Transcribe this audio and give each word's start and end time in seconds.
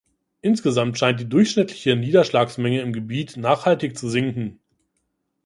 Insgesamt 0.41 0.97
scheint 0.97 1.19
die 1.19 1.29
durchschnittliche 1.29 1.95
Niederschlagsmenge 1.95 2.81
im 2.81 2.91
Gebiet 2.91 3.37
nachhaltig 3.37 3.95
zu 3.95 4.09
sinken. 4.09 4.57